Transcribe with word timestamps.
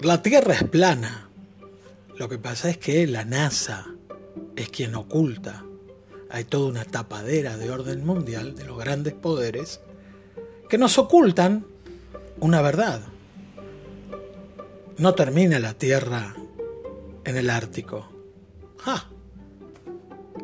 La 0.00 0.22
Tierra 0.22 0.54
es 0.54 0.62
plana. 0.62 1.28
Lo 2.16 2.28
que 2.28 2.38
pasa 2.38 2.70
es 2.70 2.78
que 2.78 3.04
la 3.08 3.24
NASA 3.24 3.84
es 4.54 4.68
quien 4.68 4.94
oculta. 4.94 5.64
Hay 6.30 6.44
toda 6.44 6.68
una 6.68 6.84
tapadera 6.84 7.56
de 7.56 7.68
orden 7.68 8.06
mundial 8.06 8.54
de 8.54 8.64
los 8.64 8.78
grandes 8.78 9.14
poderes 9.14 9.80
que 10.68 10.78
nos 10.78 10.98
ocultan 10.98 11.66
una 12.38 12.62
verdad. 12.62 13.00
No 14.98 15.14
termina 15.16 15.58
la 15.58 15.74
Tierra 15.74 16.36
en 17.24 17.36
el 17.36 17.50
Ártico. 17.50 18.08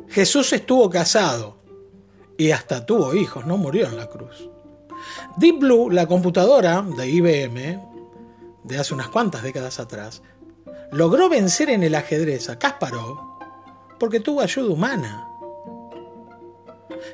Jesús 0.09 0.53
estuvo 0.53 0.91
casado 0.91 1.59
y 2.37 2.51
hasta 2.51 2.85
tuvo 2.85 3.15
hijos, 3.15 3.47
no 3.47 3.57
murió 3.57 3.87
en 3.87 3.97
la 3.97 4.09
cruz. 4.09 4.51
Deep 5.37 5.61
Blue, 5.61 5.91
la 5.91 6.09
computadora 6.09 6.83
de 6.97 7.09
IBM 7.09 7.94
de 8.65 8.79
hace 8.79 8.95
unas 8.95 9.09
cuantas 9.09 9.43
décadas 9.43 9.79
atrás, 9.79 10.23
logró 10.91 11.29
vencer 11.29 11.71
en 11.71 11.83
el 11.83 11.95
ajedrez 11.95 12.49
a 12.49 12.59
Kasparov 12.59 13.35
porque 13.99 14.21
tuvo 14.21 14.41
ayuda 14.41 14.73
humana. 14.73 15.29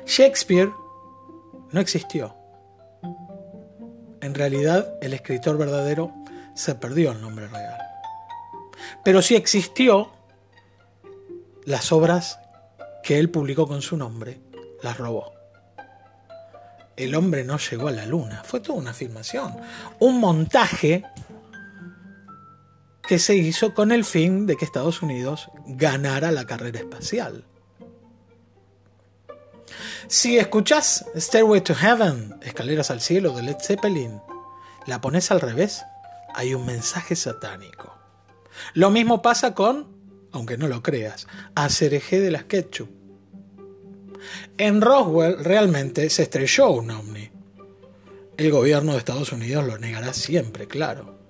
Shakespeare 0.05 0.71
no 1.71 1.79
existió. 1.79 2.35
En 4.21 4.33
realidad, 4.33 4.97
el 5.01 5.13
escritor 5.13 5.57
verdadero 5.57 6.13
se 6.53 6.75
perdió 6.75 7.11
el 7.11 7.21
nombre 7.21 7.47
real. 7.47 7.77
Pero 9.03 9.21
sí 9.21 9.35
existió 9.35 10.11
las 11.65 11.91
obras 11.91 12.39
que 13.03 13.19
él 13.19 13.29
publicó 13.29 13.67
con 13.67 13.81
su 13.81 13.97
nombre, 13.97 14.41
las 14.83 14.97
robó. 14.97 15.33
El 16.95 17.15
hombre 17.15 17.43
no 17.43 17.57
llegó 17.57 17.87
a 17.87 17.91
la 17.91 18.05
luna, 18.05 18.43
fue 18.45 18.59
toda 18.59 18.77
una 18.77 18.93
filmación, 18.93 19.55
un 19.99 20.19
montaje 20.19 21.03
que 23.11 23.19
se 23.19 23.35
hizo 23.35 23.73
con 23.73 23.91
el 23.91 24.05
fin 24.05 24.45
de 24.45 24.55
que 24.55 24.63
Estados 24.63 25.01
Unidos 25.01 25.51
ganara 25.65 26.31
la 26.31 26.45
carrera 26.45 26.79
espacial. 26.79 27.43
Si 30.07 30.37
escuchás 30.37 31.03
Stairway 31.17 31.59
to 31.59 31.75
Heaven, 31.75 32.35
Escaleras 32.41 32.89
al 32.89 33.01
Cielo 33.01 33.33
de 33.33 33.43
Led 33.43 33.57
Zeppelin, 33.59 34.21
la 34.87 35.01
pones 35.01 35.29
al 35.29 35.41
revés, 35.41 35.83
hay 36.33 36.53
un 36.53 36.65
mensaje 36.65 37.17
satánico. 37.17 37.93
Lo 38.75 38.91
mismo 38.91 39.21
pasa 39.21 39.53
con, 39.55 39.89
aunque 40.31 40.57
no 40.57 40.69
lo 40.69 40.81
creas, 40.81 41.27
Acereje 41.53 42.21
de 42.21 42.31
las 42.31 42.45
Ketchup. 42.45 42.89
En 44.57 44.79
Roswell 44.79 45.43
realmente 45.43 46.09
se 46.09 46.23
estrelló 46.23 46.69
un 46.69 46.91
ovni. 46.91 47.29
El 48.37 48.51
gobierno 48.51 48.93
de 48.93 48.99
Estados 48.99 49.33
Unidos 49.33 49.67
lo 49.67 49.77
negará 49.77 50.13
siempre, 50.13 50.69
claro. 50.69 51.20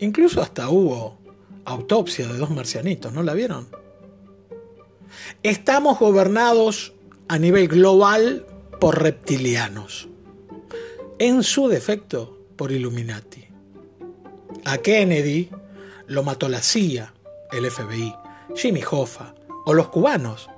Incluso 0.00 0.40
hasta 0.40 0.68
hubo 0.68 1.18
autopsia 1.64 2.26
de 2.26 2.38
dos 2.38 2.50
marcianitos, 2.50 3.12
¿no 3.12 3.22
la 3.22 3.34
vieron? 3.34 3.68
Estamos 5.42 5.98
gobernados 5.98 6.92
a 7.28 7.38
nivel 7.38 7.68
global 7.68 8.46
por 8.80 9.02
reptilianos. 9.02 10.08
En 11.18 11.42
su 11.42 11.68
defecto, 11.68 12.38
por 12.56 12.72
Illuminati. 12.72 13.44
A 14.64 14.78
Kennedy 14.78 15.48
lo 16.06 16.22
mató 16.22 16.48
la 16.48 16.60
CIA, 16.60 17.12
el 17.52 17.70
FBI, 17.70 18.14
Jimmy 18.54 18.82
Hoffa 18.88 19.34
o 19.64 19.74
los 19.74 19.88
cubanos. 19.88 20.48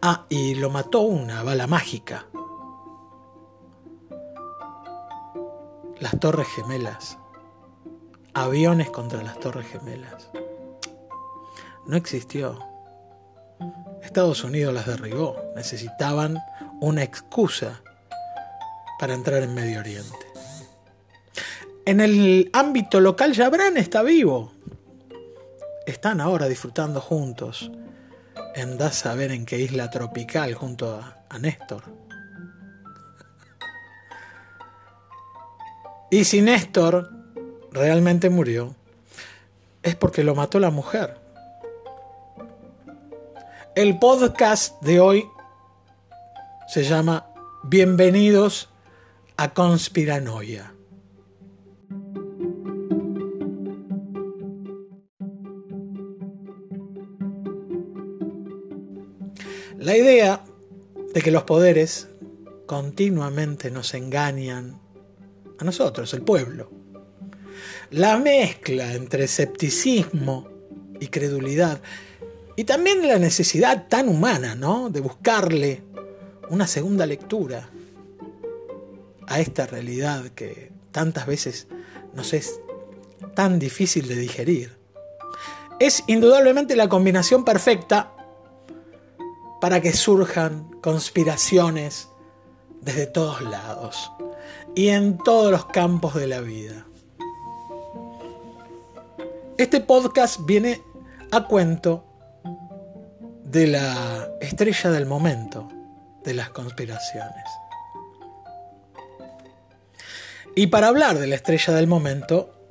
Ah, 0.00 0.26
y 0.28 0.54
lo 0.54 0.70
mató 0.70 1.00
una 1.00 1.42
bala 1.42 1.66
mágica. 1.66 2.26
Las 5.98 6.18
Torres 6.20 6.46
Gemelas. 6.54 7.18
Aviones 8.34 8.90
contra 8.90 9.22
las 9.22 9.38
Torres 9.38 9.68
Gemelas. 9.68 10.28
No 11.86 11.96
existió. 11.96 12.58
Estados 14.02 14.42
Unidos 14.42 14.74
las 14.74 14.86
derribó. 14.86 15.36
Necesitaban 15.54 16.38
una 16.80 17.04
excusa 17.04 17.80
para 18.98 19.14
entrar 19.14 19.42
en 19.44 19.54
Medio 19.54 19.78
Oriente. 19.78 20.26
En 21.86 22.00
el 22.00 22.50
ámbito 22.52 23.00
local, 23.00 23.36
Jabran 23.36 23.76
está 23.76 24.02
vivo. 24.02 24.52
Están 25.86 26.20
ahora 26.20 26.48
disfrutando 26.48 27.00
juntos. 27.00 27.70
En 28.56 28.82
a 28.82 28.90
saber 28.90 29.30
en 29.30 29.46
qué 29.46 29.60
isla 29.60 29.90
tropical 29.90 30.54
junto 30.54 30.92
a, 30.92 31.24
a 31.28 31.38
Néstor. 31.38 31.84
Y 36.10 36.24
si 36.24 36.42
Néstor 36.42 37.23
realmente 37.74 38.30
murió, 38.30 38.76
es 39.82 39.96
porque 39.96 40.22
lo 40.22 40.36
mató 40.36 40.60
la 40.60 40.70
mujer. 40.70 41.18
El 43.74 43.98
podcast 43.98 44.80
de 44.80 45.00
hoy 45.00 45.26
se 46.68 46.84
llama 46.84 47.26
Bienvenidos 47.64 48.70
a 49.36 49.52
Conspiranoia. 49.52 50.72
La 59.78 59.96
idea 59.96 60.44
de 61.12 61.20
que 61.20 61.32
los 61.32 61.42
poderes 61.42 62.08
continuamente 62.66 63.72
nos 63.72 63.92
engañan 63.94 64.80
a 65.58 65.64
nosotros, 65.64 66.14
el 66.14 66.22
pueblo. 66.22 66.83
La 67.94 68.18
mezcla 68.18 68.92
entre 68.92 69.22
escepticismo 69.22 70.48
y 70.98 71.06
credulidad 71.06 71.80
y 72.56 72.64
también 72.64 73.06
la 73.06 73.20
necesidad 73.20 73.86
tan 73.86 74.08
humana, 74.08 74.56
¿no? 74.56 74.90
De 74.90 74.98
buscarle 74.98 75.84
una 76.50 76.66
segunda 76.66 77.06
lectura 77.06 77.70
a 79.28 79.38
esta 79.38 79.66
realidad 79.66 80.24
que 80.30 80.72
tantas 80.90 81.28
veces 81.28 81.68
nos 82.14 82.34
es 82.34 82.58
tan 83.36 83.60
difícil 83.60 84.08
de 84.08 84.16
digerir. 84.16 84.76
Es 85.78 86.02
indudablemente 86.08 86.74
la 86.74 86.88
combinación 86.88 87.44
perfecta 87.44 88.12
para 89.60 89.80
que 89.80 89.92
surjan 89.92 90.68
conspiraciones 90.80 92.08
desde 92.80 93.06
todos 93.06 93.40
lados 93.40 94.10
y 94.74 94.88
en 94.88 95.16
todos 95.16 95.52
los 95.52 95.66
campos 95.66 96.16
de 96.16 96.26
la 96.26 96.40
vida. 96.40 96.86
Este 99.56 99.80
podcast 99.80 100.40
viene 100.44 100.82
a 101.30 101.46
cuento 101.46 102.04
de 103.44 103.68
la 103.68 104.28
estrella 104.40 104.90
del 104.90 105.06
momento 105.06 105.68
de 106.24 106.34
las 106.34 106.50
conspiraciones. 106.50 107.44
Y 110.56 110.66
para 110.66 110.88
hablar 110.88 111.20
de 111.20 111.28
la 111.28 111.36
estrella 111.36 111.72
del 111.72 111.86
momento, 111.86 112.66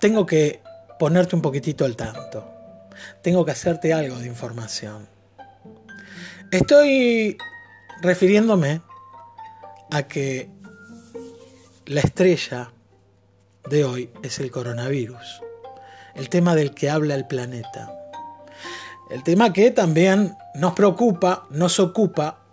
tengo 0.00 0.24
que 0.24 0.62
ponerte 0.98 1.36
un 1.36 1.42
poquitito 1.42 1.84
al 1.84 1.94
tanto. 1.94 2.50
Tengo 3.20 3.44
que 3.44 3.50
hacerte 3.50 3.92
algo 3.92 4.18
de 4.18 4.28
información. 4.28 5.10
Estoy 6.50 7.36
refiriéndome 8.00 8.80
a 9.90 10.04
que 10.04 10.48
la 11.84 12.00
estrella 12.00 12.72
de 13.68 13.84
hoy 13.84 14.10
es 14.22 14.38
el 14.38 14.50
coronavirus, 14.50 15.42
el 16.14 16.28
tema 16.28 16.54
del 16.54 16.74
que 16.74 16.90
habla 16.90 17.14
el 17.14 17.26
planeta. 17.26 17.94
El 19.10 19.22
tema 19.22 19.52
que 19.52 19.70
también 19.70 20.36
nos 20.54 20.74
preocupa, 20.74 21.46
nos 21.50 21.80
ocupa, 21.80 22.44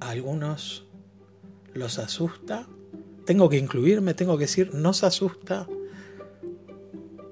a 0.00 0.10
algunos 0.10 0.84
los 1.74 1.98
asusta. 1.98 2.66
Tengo 3.24 3.48
que 3.48 3.56
incluirme, 3.56 4.14
tengo 4.14 4.36
que 4.36 4.44
decir, 4.44 4.74
nos 4.74 5.04
asusta. 5.04 5.66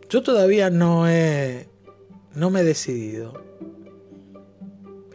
Yo 0.08 0.22
todavía 0.22 0.70
no 0.70 1.08
he, 1.08 1.68
no 2.34 2.50
me 2.50 2.60
he 2.60 2.64
decidido. 2.64 3.44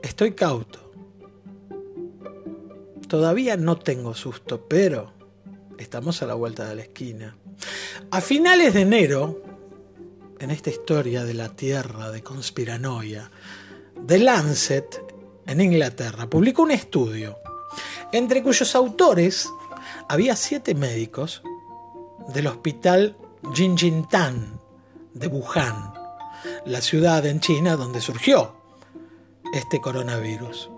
Estoy 0.04 0.34
cauto. 0.34 0.80
Todavía 3.08 3.56
no 3.56 3.78
tengo 3.78 4.14
susto, 4.14 4.66
pero 4.68 5.15
estamos 5.78 6.22
a 6.22 6.26
la 6.26 6.34
vuelta 6.34 6.68
de 6.68 6.76
la 6.76 6.82
esquina. 6.84 7.38
A 8.12 8.22
finales 8.22 8.74
de 8.74 8.82
enero 8.82 9.42
en 10.40 10.52
esta 10.52 10.70
historia 10.70 11.24
de 11.24 11.34
la 11.34 11.50
Tierra 11.50 12.12
de 12.12 12.22
conspiranoia, 12.22 13.30
The 14.06 14.20
Lancet, 14.20 15.02
en 15.48 15.62
Inglaterra, 15.62 16.30
publicó 16.30 16.64
un 16.64 16.72
estudio, 16.72 17.38
entre 18.12 18.44
cuyos 18.44 18.76
autores 18.76 19.50
había 20.10 20.36
siete 20.36 20.76
médicos 20.76 21.42
del 22.34 22.48
hospital 22.48 23.18
Jinjintan 23.54 24.60
de 25.14 25.28
Wuhan, 25.28 25.94
la 26.66 26.82
ciudad 26.82 27.26
en 27.26 27.40
China 27.40 27.76
donde 27.76 28.02
surgió 28.02 28.56
este 29.54 29.80
coronavirus. 29.80 30.70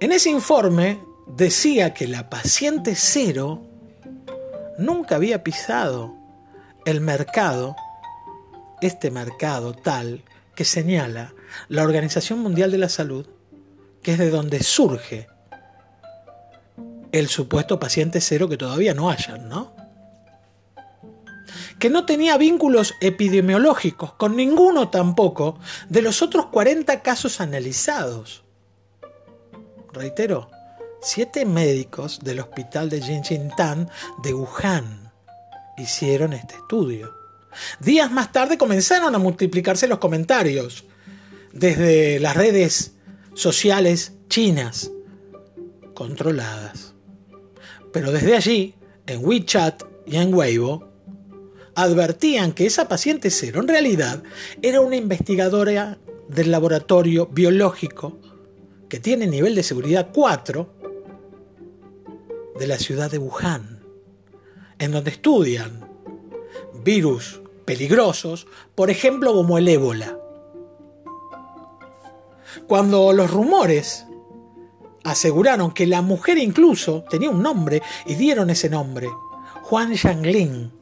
En 0.00 0.12
ese 0.12 0.30
informe 0.30 0.98
decía 1.26 1.94
que 1.94 2.08
la 2.08 2.28
paciente 2.28 2.94
cero 2.96 3.62
nunca 4.78 5.16
había 5.16 5.42
pisado 5.42 6.14
el 6.84 7.00
mercado, 7.00 7.76
este 8.80 9.10
mercado 9.10 9.72
tal 9.74 10.24
que 10.54 10.64
señala 10.64 11.34
la 11.68 11.82
Organización 11.82 12.40
Mundial 12.40 12.70
de 12.70 12.78
la 12.78 12.88
Salud, 12.88 13.26
que 14.02 14.12
es 14.12 14.18
de 14.18 14.30
donde 14.30 14.62
surge 14.62 15.28
el 17.12 17.28
supuesto 17.28 17.78
paciente 17.78 18.20
cero 18.20 18.48
que 18.48 18.56
todavía 18.56 18.94
no 18.94 19.10
hayan, 19.10 19.48
¿no? 19.48 19.74
Que 21.78 21.90
no 21.90 22.06
tenía 22.06 22.36
vínculos 22.38 22.94
epidemiológicos 23.00 24.14
con 24.14 24.36
ninguno 24.36 24.88
tampoco 24.88 25.58
de 25.88 26.02
los 26.02 26.22
otros 26.22 26.46
40 26.46 27.02
casos 27.02 27.40
analizados. 27.40 28.44
Reitero, 29.92 30.50
siete 31.02 31.44
médicos 31.44 32.20
del 32.22 32.40
hospital 32.40 32.88
de 32.88 33.02
Jinjintan 33.02 33.90
de 34.22 34.32
Wuhan 34.32 35.12
hicieron 35.76 36.32
este 36.32 36.54
estudio. 36.54 37.12
Días 37.80 38.10
más 38.10 38.32
tarde 38.32 38.56
comenzaron 38.56 39.14
a 39.14 39.18
multiplicarse 39.18 39.88
los 39.88 39.98
comentarios 39.98 40.84
desde 41.52 42.20
las 42.20 42.36
redes 42.36 42.92
sociales 43.34 44.12
chinas 44.28 44.90
controladas. 45.94 46.94
Pero 47.92 48.12
desde 48.12 48.36
allí, 48.36 48.74
en 49.06 49.24
WeChat 49.24 49.82
y 50.06 50.16
en 50.16 50.32
Weibo, 50.32 50.88
advertían 51.74 52.52
que 52.52 52.66
esa 52.66 52.88
paciente 52.88 53.30
cero 53.30 53.60
en 53.60 53.68
realidad 53.68 54.22
era 54.62 54.80
una 54.80 54.96
investigadora 54.96 55.98
del 56.28 56.50
laboratorio 56.50 57.26
biológico 57.26 58.18
que 58.88 59.00
tiene 59.00 59.26
nivel 59.26 59.54
de 59.54 59.62
seguridad 59.62 60.10
4 60.14 60.81
de 62.58 62.66
la 62.66 62.78
ciudad 62.78 63.10
de 63.10 63.18
Wuhan, 63.18 63.82
en 64.78 64.92
donde 64.92 65.10
estudian 65.10 65.88
virus 66.84 67.40
peligrosos, 67.64 68.46
por 68.74 68.90
ejemplo 68.90 69.32
como 69.32 69.58
el 69.58 69.68
ébola. 69.68 70.18
Cuando 72.66 73.12
los 73.12 73.30
rumores 73.30 74.06
aseguraron 75.04 75.72
que 75.72 75.86
la 75.86 76.02
mujer 76.02 76.38
incluso 76.38 77.04
tenía 77.08 77.30
un 77.30 77.42
nombre 77.42 77.82
y 78.06 78.14
dieron 78.14 78.50
ese 78.50 78.68
nombre, 78.68 79.08
Juan 79.62 79.94
Yanglin, 79.94 80.72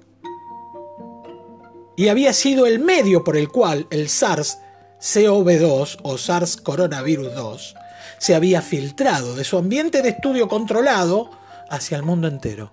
y 1.96 2.08
había 2.08 2.32
sido 2.32 2.66
el 2.66 2.78
medio 2.78 3.24
por 3.24 3.36
el 3.36 3.50
cual 3.50 3.86
el 3.90 4.08
SARS-CoV-2 4.08 5.98
o 6.02 6.16
SARS 6.16 6.56
coronavirus 6.56 7.34
2 7.34 7.74
se 8.18 8.34
había 8.34 8.62
filtrado 8.62 9.34
de 9.34 9.44
su 9.44 9.58
ambiente 9.58 10.00
de 10.00 10.10
estudio 10.10 10.48
controlado 10.48 11.30
hacia 11.70 11.96
el 11.96 12.02
mundo 12.02 12.28
entero. 12.28 12.72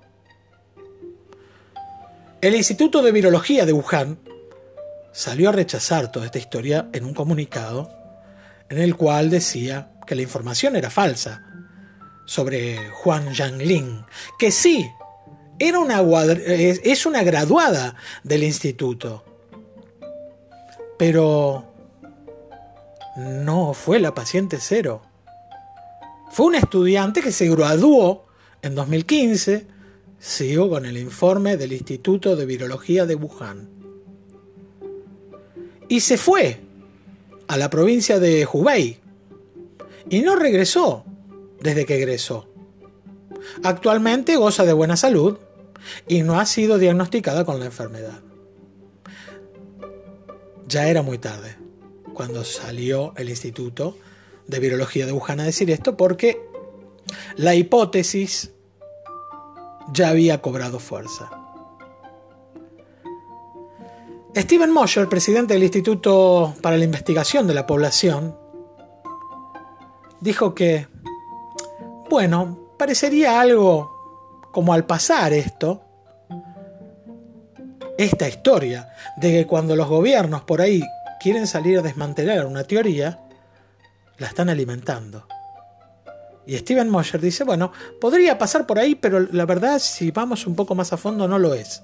El 2.41 2.55
Instituto 2.55 3.01
de 3.01 3.11
Virología 3.11 3.65
de 3.65 3.73
Wuhan 3.73 4.19
salió 5.11 5.49
a 5.49 5.53
rechazar 5.53 6.11
toda 6.11 6.25
esta 6.25 6.37
historia 6.37 6.89
en 6.93 7.05
un 7.05 7.13
comunicado 7.13 7.91
en 8.69 8.79
el 8.79 8.95
cual 8.95 9.29
decía 9.29 9.91
que 10.05 10.15
la 10.15 10.21
información 10.21 10.75
era 10.75 10.89
falsa 10.89 11.43
sobre 12.25 12.89
Juan 12.89 13.33
Yanglin, 13.33 14.05
que 14.37 14.51
sí, 14.51 14.89
era 15.57 15.79
una, 15.79 16.01
es 16.01 17.05
una 17.05 17.23
graduada 17.23 17.95
del 18.23 18.43
instituto, 18.43 19.23
pero 20.99 21.65
no 23.15 23.73
fue 23.73 23.99
la 23.99 24.13
paciente 24.13 24.57
cero. 24.59 25.01
Fue 26.29 26.45
un 26.45 26.55
estudiante 26.55 27.21
que 27.21 27.31
se 27.31 27.49
graduó 27.49 28.26
en 28.67 28.75
2015, 28.75 29.65
sigo 30.19 30.69
con 30.69 30.85
el 30.85 30.97
informe 30.97 31.57
del 31.57 31.73
Instituto 31.73 32.35
de 32.35 32.45
Virología 32.45 33.05
de 33.05 33.15
Wuhan. 33.15 33.69
Y 35.87 36.01
se 36.01 36.17
fue 36.17 36.59
a 37.47 37.57
la 37.57 37.69
provincia 37.69 38.19
de 38.19 38.47
Hubei 38.51 38.99
y 40.09 40.21
no 40.21 40.35
regresó 40.35 41.05
desde 41.61 41.85
que 41.85 41.95
egresó. 41.95 42.47
Actualmente 43.63 44.35
goza 44.35 44.65
de 44.65 44.73
buena 44.73 44.97
salud 44.97 45.37
y 46.07 46.21
no 46.23 46.39
ha 46.39 46.45
sido 46.45 46.77
diagnosticada 46.77 47.45
con 47.45 47.59
la 47.59 47.65
enfermedad. 47.65 48.19
Ya 50.67 50.89
era 50.89 51.01
muy 51.01 51.17
tarde 51.17 51.55
cuando 52.13 52.43
salió 52.43 53.13
el 53.15 53.29
Instituto 53.29 53.97
de 54.47 54.59
Virología 54.59 55.05
de 55.05 55.13
Wuhan 55.13 55.39
a 55.39 55.45
decir 55.45 55.71
esto 55.71 55.95
porque 55.95 56.41
la 57.37 57.55
hipótesis 57.55 58.51
ya 59.93 60.09
había 60.09 60.41
cobrado 60.41 60.79
fuerza. 60.79 61.29
Steven 64.35 64.71
Mosher, 64.71 65.09
presidente 65.09 65.55
del 65.55 65.63
Instituto 65.63 66.53
para 66.61 66.77
la 66.77 66.83
Investigación 66.83 67.47
de 67.47 67.55
la 67.55 67.65
Población, 67.65 68.37
dijo 70.19 70.53
que, 70.53 70.87
bueno, 72.09 72.71
parecería 72.77 73.41
algo 73.41 73.95
como 74.51 74.73
al 74.73 74.85
pasar 74.85 75.33
esto, 75.33 75.81
esta 77.97 78.27
historia 78.27 78.89
de 79.17 79.31
que 79.31 79.47
cuando 79.47 79.75
los 79.75 79.87
gobiernos 79.87 80.43
por 80.43 80.61
ahí 80.61 80.83
quieren 81.19 81.47
salir 81.47 81.79
a 81.79 81.81
desmantelar 81.81 82.45
una 82.45 82.63
teoría, 82.63 83.19
la 84.19 84.27
están 84.27 84.49
alimentando. 84.49 85.27
Y 86.47 86.57
Steven 86.57 86.89
Mosher 86.89 87.19
dice, 87.19 87.43
bueno, 87.43 87.73
podría 87.99 88.37
pasar 88.37 88.65
por 88.65 88.79
ahí, 88.79 88.95
pero 88.95 89.19
la 89.19 89.45
verdad, 89.45 89.79
si 89.79 90.11
vamos 90.11 90.47
un 90.47 90.55
poco 90.55 90.75
más 90.75 90.93
a 90.93 90.97
fondo, 90.97 91.27
no 91.27 91.37
lo 91.37 91.53
es. 91.53 91.83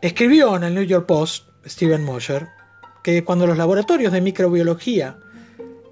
Escribió 0.00 0.56
en 0.56 0.64
el 0.64 0.74
New 0.74 0.84
York 0.84 1.04
Post, 1.04 1.44
Steven 1.66 2.02
Mosher, 2.02 2.48
que 3.04 3.22
cuando 3.22 3.46
los 3.46 3.58
laboratorios 3.58 4.12
de 4.14 4.22
microbiología 4.22 5.18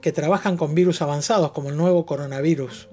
que 0.00 0.10
trabajan 0.12 0.56
con 0.56 0.74
virus 0.74 1.02
avanzados 1.02 1.52
como 1.52 1.68
el 1.68 1.76
nuevo 1.76 2.06
coronavirus 2.06 2.88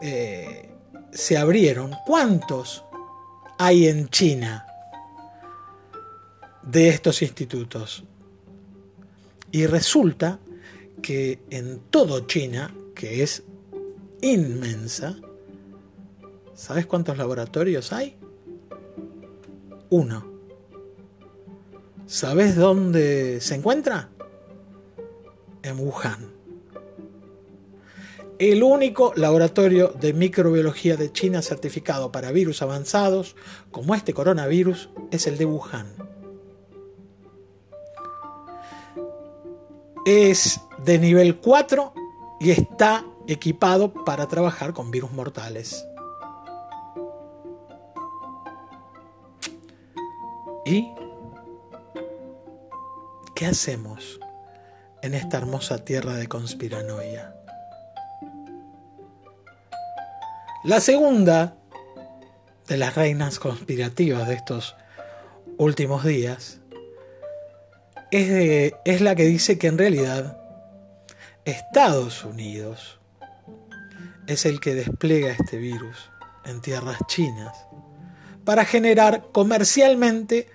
eh, 0.00 0.70
se 1.12 1.36
abrieron, 1.36 1.92
¿cuántos 2.06 2.82
hay 3.58 3.88
en 3.88 4.08
China 4.08 4.66
de 6.62 6.88
estos 6.88 7.20
institutos? 7.20 8.04
Y 9.50 9.66
resulta 9.66 10.38
que 11.04 11.38
en 11.50 11.80
todo 11.90 12.20
China, 12.20 12.74
que 12.94 13.22
es 13.22 13.42
inmensa, 14.22 15.14
¿sabes 16.54 16.86
cuántos 16.86 17.18
laboratorios 17.18 17.92
hay? 17.92 18.16
Uno. 19.90 20.24
¿Sabes 22.06 22.56
dónde 22.56 23.42
se 23.42 23.56
encuentra? 23.56 24.08
En 25.62 25.78
Wuhan. 25.78 26.32
El 28.38 28.62
único 28.62 29.12
laboratorio 29.14 29.88
de 29.88 30.14
microbiología 30.14 30.96
de 30.96 31.12
China 31.12 31.42
certificado 31.42 32.12
para 32.12 32.32
virus 32.32 32.62
avanzados 32.62 33.36
como 33.70 33.94
este 33.94 34.14
coronavirus 34.14 34.88
es 35.10 35.26
el 35.26 35.36
de 35.36 35.44
Wuhan. 35.44 36.14
Es 40.04 40.60
de 40.78 40.98
nivel 40.98 41.38
4 41.38 41.92
y 42.40 42.50
está 42.50 43.04
equipado 43.26 43.92
para 44.04 44.28
trabajar 44.28 44.72
con 44.72 44.90
virus 44.90 45.12
mortales. 45.12 45.86
¿Y 50.66 50.90
qué 53.34 53.46
hacemos 53.46 54.18
en 55.02 55.14
esta 55.14 55.38
hermosa 55.38 55.84
tierra 55.84 56.14
de 56.14 56.26
conspiranoia? 56.26 57.34
La 60.64 60.80
segunda 60.80 61.56
de 62.66 62.78
las 62.78 62.94
reinas 62.94 63.38
conspirativas 63.38 64.26
de 64.26 64.34
estos 64.34 64.76
últimos 65.58 66.04
días 66.04 66.60
es, 68.14 69.00
la 69.00 69.16
que 69.16 69.24
dice 69.24 69.58
que 69.58 69.66
en 69.66 69.76
realidad 69.76 70.38
Estados 71.44 72.24
Unidos 72.24 73.00
es 74.28 74.46
el 74.46 74.60
que 74.60 74.74
despliega 74.74 75.32
este 75.32 75.56
virus 75.56 76.10
en 76.44 76.60
tierras 76.60 76.98
chinas 77.08 77.66
para 78.44 78.64
generar 78.64 79.26
comercialmente 79.32 80.48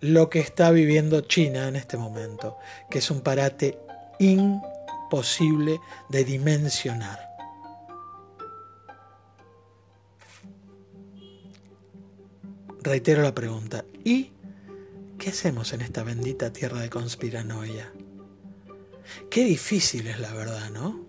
lo 0.00 0.28
que 0.30 0.40
está 0.40 0.70
viviendo 0.72 1.20
China 1.20 1.68
en 1.68 1.76
este 1.76 1.96
momento, 1.96 2.56
que 2.90 2.98
es 2.98 3.10
un 3.10 3.20
parate 3.20 3.78
imposible 4.18 5.78
de 6.08 6.24
dimensionar. 6.24 7.20
Reitero 12.82 13.22
la 13.22 13.34
pregunta, 13.34 13.84
¿y 14.04 14.32
¿Qué 15.18 15.30
hacemos 15.30 15.72
en 15.72 15.80
esta 15.80 16.02
bendita 16.02 16.52
tierra 16.52 16.80
de 16.80 16.90
conspiranoia? 16.90 17.92
Qué 19.30 19.44
difícil 19.44 20.06
es 20.08 20.20
la 20.20 20.32
verdad, 20.32 20.70
¿no? 20.70 21.06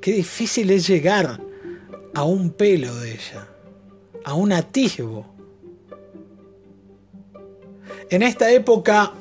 Qué 0.00 0.12
difícil 0.12 0.70
es 0.70 0.86
llegar 0.86 1.40
a 2.14 2.24
un 2.24 2.50
pelo 2.50 2.94
de 2.96 3.12
ella, 3.12 3.48
a 4.24 4.34
un 4.34 4.52
atisbo. 4.52 5.26
En 8.10 8.22
esta 8.22 8.50
época 8.50 9.12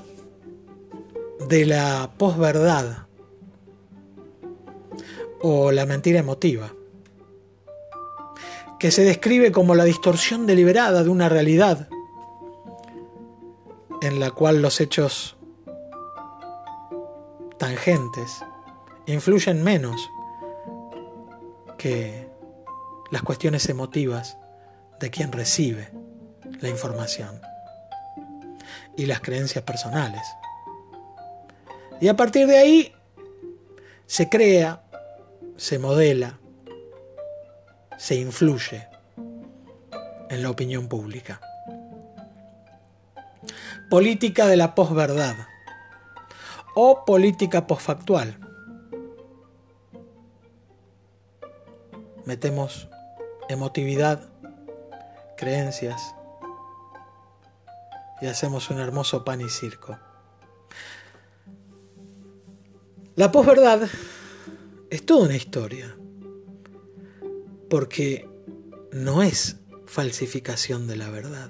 de 1.48 1.66
la 1.66 2.12
posverdad 2.18 3.08
o 5.42 5.72
la 5.72 5.86
mentira 5.86 6.20
emotiva, 6.20 6.74
que 8.80 8.92
se 8.92 9.04
describe 9.04 9.52
como 9.52 9.76
la 9.76 9.84
distorsión 9.84 10.46
deliberada 10.48 11.04
de 11.04 11.10
una 11.10 11.30
realidad 11.30 11.90
en 14.02 14.20
la 14.20 14.32
cual 14.32 14.62
los 14.62 14.82
hechos 14.82 15.36
tangentes 17.58 18.44
influyen 19.06 19.64
menos 19.64 20.10
que 21.78 22.28
las 23.12 23.22
cuestiones 23.22 23.70
emotivas 23.70 24.38
de 25.00 25.10
quien 25.10 25.32
recibe 25.32 25.90
la 26.62 26.70
información 26.70 27.42
y 28.98 29.06
las 29.06 29.22
creencias 29.22 29.64
personales. 29.64 30.22
Y 32.02 32.08
a 32.08 32.16
partir 32.16 32.48
de 32.48 32.58
ahí 32.58 32.94
se 34.06 34.30
crea, 34.30 34.84
se 35.58 35.80
modela, 35.80 36.40
se 37.98 38.16
influye 38.16 38.88
en 40.30 40.44
la 40.44 40.50
opinión 40.50 40.88
pública. 40.88 41.40
Política 43.90 44.48
de 44.48 44.58
la 44.58 44.76
posverdad 44.76 45.36
o 46.76 47.06
política 47.06 47.68
posfactual. 47.68 48.40
Metemos 52.26 52.90
emotividad, 53.50 54.30
creencias 55.38 56.16
y 58.22 58.28
hacemos 58.28 58.70
un 58.70 58.80
hermoso 58.80 59.24
pan 59.24 59.42
y 59.42 59.50
circo. 59.50 59.98
La 63.16 63.32
posverdad 63.32 63.88
es 64.90 65.06
toda 65.06 65.26
una 65.26 65.36
historia, 65.36 65.96
porque 67.70 68.28
no 68.92 69.24
es 69.24 69.58
falsificación 69.86 70.88
de 70.88 70.98
la 70.98 71.10
verdad. 71.10 71.50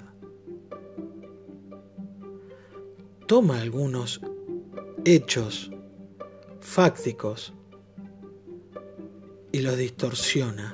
Toma 3.26 3.60
algunos 3.60 4.20
hechos 5.04 5.72
fácticos 6.60 7.52
y 9.50 9.62
los 9.62 9.76
distorsiona 9.76 10.72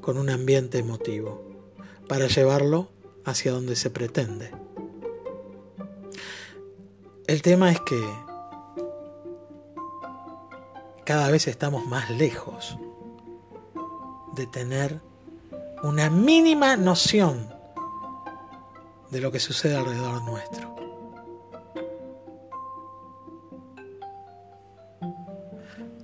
con 0.00 0.18
un 0.18 0.30
ambiente 0.30 0.78
emotivo 0.78 1.44
para 2.08 2.26
llevarlo 2.26 2.88
hacia 3.24 3.52
donde 3.52 3.76
se 3.76 3.90
pretende. 3.90 4.50
El 7.28 7.40
tema 7.40 7.70
es 7.70 7.80
que 7.80 8.00
cada 11.04 11.30
vez 11.30 11.46
estamos 11.46 11.86
más 11.86 12.10
lejos 12.10 12.76
de 14.34 14.46
tener 14.48 15.00
una 15.84 16.10
mínima 16.10 16.76
noción 16.76 17.48
de 19.10 19.20
lo 19.20 19.30
que 19.30 19.38
sucede 19.38 19.76
alrededor 19.76 20.22
nuestro. 20.22 20.85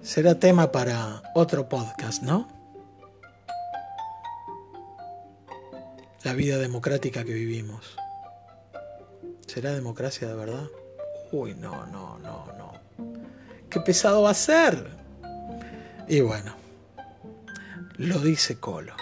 Será 0.02 0.38
tema 0.38 0.72
para 0.72 1.22
otro 1.34 1.68
podcast, 1.68 2.22
¿no? 2.22 2.62
la 6.24 6.34
vida 6.34 6.58
democrática 6.58 7.24
que 7.24 7.32
vivimos. 7.32 7.96
¿Será 9.46 9.72
democracia 9.72 10.28
de 10.28 10.34
verdad? 10.34 10.68
Uy, 11.32 11.54
no, 11.54 11.86
no, 11.86 12.18
no, 12.18 12.46
no. 12.56 12.72
Qué 13.68 13.80
pesado 13.80 14.22
va 14.22 14.30
a 14.30 14.34
ser. 14.34 14.88
Y 16.08 16.20
bueno, 16.20 16.54
lo 17.96 18.18
dice 18.18 18.58
Colo. 18.60 18.94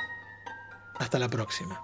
Hasta 0.99 1.19
la 1.19 1.29
próxima. 1.29 1.81